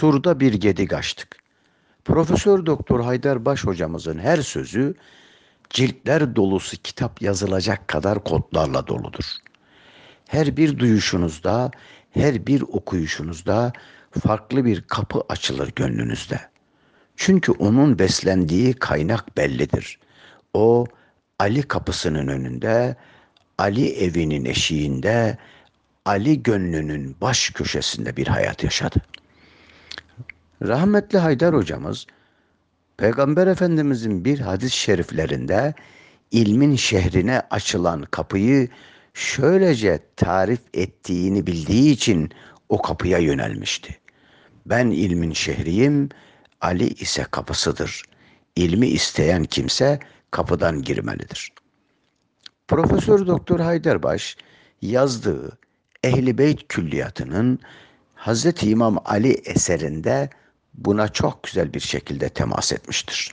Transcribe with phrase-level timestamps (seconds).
[0.00, 1.36] surda bir gedik açtık.
[2.04, 4.94] Profesör Doktor Haydar Baş hocamızın her sözü
[5.70, 9.24] ciltler dolusu kitap yazılacak kadar kodlarla doludur.
[10.26, 11.70] Her bir duyuşunuzda,
[12.10, 13.72] her bir okuyuşunuzda
[14.26, 16.40] farklı bir kapı açılır gönlünüzde.
[17.16, 19.98] Çünkü onun beslendiği kaynak bellidir.
[20.54, 20.86] O
[21.38, 22.96] Ali kapısının önünde,
[23.58, 25.38] Ali evinin eşiğinde,
[26.04, 29.02] Ali gönlünün baş köşesinde bir hayat yaşadı.
[30.62, 32.06] Rahmetli Haydar hocamız
[32.96, 35.74] Peygamber Efendimizin bir hadis-i şeriflerinde
[36.30, 38.68] ilmin şehrine açılan kapıyı
[39.14, 42.30] şöylece tarif ettiğini bildiği için
[42.68, 43.98] o kapıya yönelmişti.
[44.66, 46.08] Ben ilmin şehriyim,
[46.60, 48.02] Ali ise kapısıdır.
[48.56, 49.98] İlmi isteyen kimse
[50.30, 51.52] kapıdan girmelidir.
[52.68, 54.36] Profesör Doktor Haydarbaş
[54.82, 55.58] yazdığı
[56.04, 57.58] Ehli Beyt Külliyatı'nın
[58.16, 58.62] Hz.
[58.62, 60.30] İmam Ali eserinde
[60.74, 63.32] buna çok güzel bir şekilde temas etmiştir.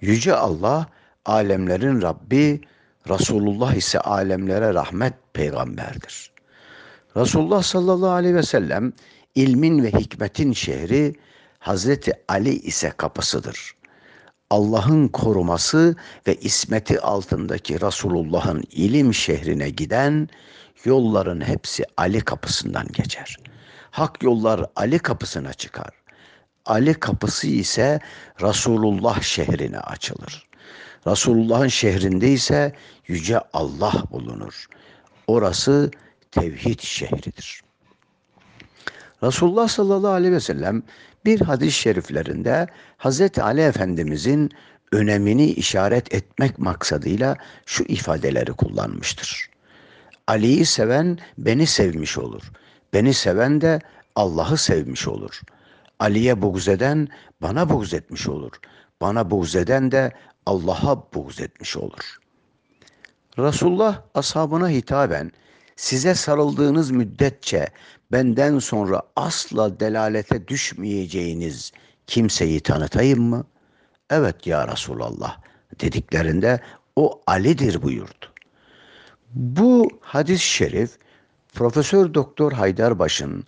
[0.00, 0.86] Yüce Allah
[1.24, 2.60] alemlerin Rabbi,
[3.08, 6.32] Resulullah ise alemlere rahmet peygamberdir.
[7.16, 8.92] Resulullah sallallahu aleyhi ve sellem
[9.34, 11.14] ilmin ve hikmetin şehri
[11.58, 13.74] Hazreti Ali ise kapısıdır.
[14.50, 20.28] Allah'ın koruması ve ismeti altındaki Resulullah'ın ilim şehrine giden
[20.84, 23.36] yolların hepsi Ali kapısından geçer.
[23.90, 25.90] Hak yollar Ali kapısına çıkar.
[26.68, 28.00] Ali kapısı ise
[28.42, 30.48] Resulullah şehrine açılır.
[31.06, 32.72] Resulullah'ın şehrinde ise
[33.06, 34.66] yüce Allah bulunur.
[35.26, 35.90] Orası
[36.30, 37.62] tevhid şehridir.
[39.22, 40.82] Resulullah sallallahu aleyhi ve sellem
[41.24, 42.66] bir hadis-i şeriflerinde
[42.98, 43.38] Hz.
[43.38, 44.50] Ali Efendimizin
[44.92, 49.50] önemini işaret etmek maksadıyla şu ifadeleri kullanmıştır.
[50.26, 52.42] Ali'yi seven beni sevmiş olur.
[52.92, 53.80] Beni seven de
[54.16, 55.40] Allah'ı sevmiş olur.
[55.98, 57.08] Ali'ye buğz eden
[57.42, 58.52] bana buğz etmiş olur.
[59.00, 60.12] Bana buğz eden de
[60.46, 62.18] Allah'a buğz etmiş olur.
[63.38, 65.32] Resulullah ashabına hitaben
[65.76, 67.66] size sarıldığınız müddetçe
[68.12, 71.72] benden sonra asla delalete düşmeyeceğiniz
[72.06, 73.44] kimseyi tanıtayım mı?
[74.10, 75.38] Evet ya Resulallah
[75.80, 76.60] dediklerinde
[76.96, 78.26] o Ali'dir buyurdu.
[79.34, 80.98] Bu hadis-i şerif
[81.54, 83.44] Profesör Doktor Haydarbaş'ın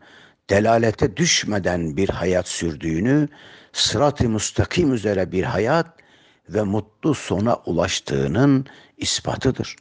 [0.50, 3.28] delalete düşmeden bir hayat sürdüğünü,
[3.72, 5.86] sırat-ı müstakim üzere bir hayat
[6.48, 8.66] ve mutlu sona ulaştığının
[8.98, 9.76] ispatıdır.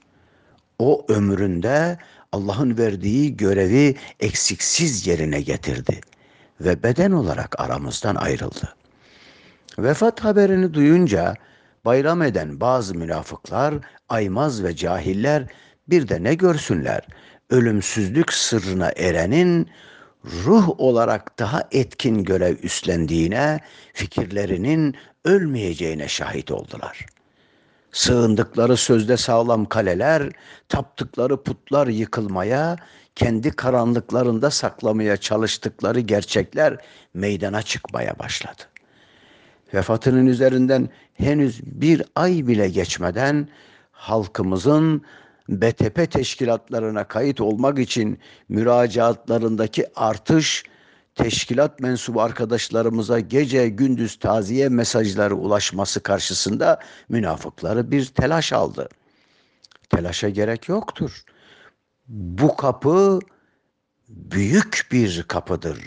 [0.80, 1.98] O ömründe
[2.32, 6.02] Allah'ın verdiği görevi eksiksiz yerine getirdi
[6.62, 8.76] ve beden olarak aramızdan ayrıldı.
[9.80, 11.34] Vefat haberini duyunca
[11.86, 13.74] bayram eden bazı münafıklar,
[14.10, 15.46] aymaz ve cahiller
[15.90, 17.02] bir de ne görsünler?
[17.50, 19.70] Ölümsüzlük sırrına erenin
[20.26, 23.60] ruh olarak daha etkin görev üstlendiğine,
[23.94, 27.06] fikirlerinin ölmeyeceğine şahit oldular.
[27.92, 30.30] Sığındıkları sözde sağlam kaleler,
[30.70, 32.76] taptıkları putlar yıkılmaya,
[33.16, 36.78] kendi karanlıklarında saklamaya çalıştıkları gerçekler
[37.14, 38.62] meydana çıkmaya başladı.
[39.74, 43.50] Vefatının üzerinden henüz bir ay bile geçmeden
[43.92, 45.02] halkımızın
[45.50, 50.64] BTP teşkilatlarına kayıt olmak için müracaatlarındaki artış
[51.16, 56.80] teşkilat mensubu arkadaşlarımıza gece gündüz taziye mesajları ulaşması karşısında
[57.10, 58.90] münafıkları bir telaş aldı.
[59.90, 61.24] Telaşa gerek yoktur.
[62.08, 63.20] Bu kapı
[64.08, 65.80] büyük bir kapıdır.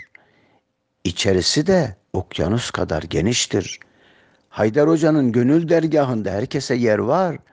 [1.03, 3.79] İçerisi de okyanus kadar geniştir.
[4.49, 7.52] Haydar Hoca'nın gönül dergahında herkese yer var.''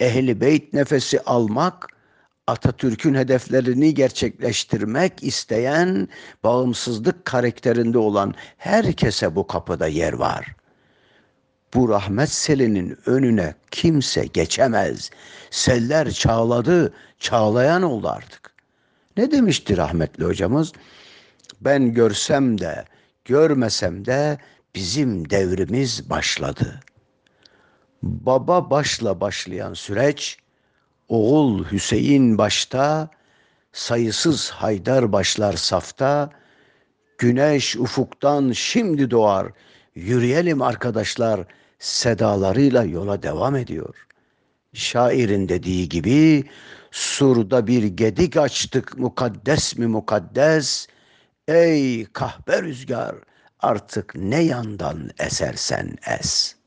[0.00, 1.86] Ehli beyt nefesi almak,
[2.46, 6.08] Atatürk'ün hedeflerini gerçekleştirmek isteyen,
[6.44, 10.54] bağımsızlık karakterinde olan herkese bu kapıda yer var.
[11.74, 15.10] Bu rahmet selinin önüne kimse geçemez.
[15.50, 18.50] Seller çağladı, çağlayan oldu artık.
[19.16, 20.72] Ne demişti rahmetli hocamız?
[21.60, 22.84] Ben görsem de,
[23.24, 24.38] görmesem de
[24.74, 26.89] bizim devrimiz başladı.''
[28.02, 30.38] Baba başla başlayan süreç,
[31.08, 33.10] oğul Hüseyin başta,
[33.72, 36.30] sayısız Haydar başlar safta,
[37.18, 39.52] güneş ufuktan şimdi doğar,
[39.94, 41.40] yürüyelim arkadaşlar
[41.78, 44.06] sedalarıyla yola devam ediyor.
[44.72, 46.44] Şairin dediği gibi,
[46.90, 50.86] surda bir gedik açtık mukaddes mi mukaddes,
[51.48, 53.16] ey kahpe rüzgar
[53.60, 56.59] artık ne yandan esersen es.''